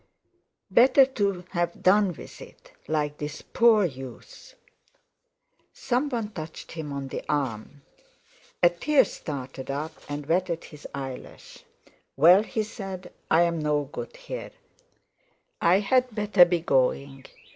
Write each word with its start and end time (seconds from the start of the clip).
Better 0.71 1.05
to 1.05 1.45
have 1.51 1.83
done 1.83 2.13
with 2.13 2.41
it, 2.41 2.71
like 2.87 3.19
this 3.19 3.43
poor 3.43 3.85
youth.... 3.85 4.55
Some 5.73 6.09
one 6.09 6.29
touched 6.31 6.71
him 6.71 6.91
on 6.91 7.09
the 7.09 7.23
arm. 7.29 7.83
A 8.63 8.69
tear 8.71 9.05
started 9.05 9.69
up 9.69 9.93
and 10.09 10.25
wetted 10.25 10.63
his 10.63 10.87
eyelash. 10.95 11.65
"Well," 12.17 12.41
he 12.41 12.63
said, 12.63 13.13
"I'm 13.29 13.59
no 13.59 13.83
good 13.91 14.17
here. 14.17 14.49
I'd 15.61 16.15
better 16.15 16.45
be 16.45 16.61
going. 16.61 17.27